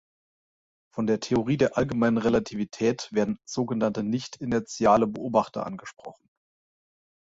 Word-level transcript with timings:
Von 0.95 1.05
der 1.05 1.19
Theorie 1.19 1.57
der 1.57 1.77
allgemeinen 1.77 2.17
Relativität 2.17 3.07
werden 3.11 3.37
sogenannte 3.45 4.01
nicht-inertiale 4.01 5.05
Beobachter 5.05 5.63
angesprochen. 5.67 6.27